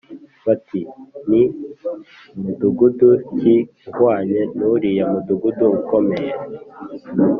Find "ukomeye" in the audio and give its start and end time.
5.79-6.31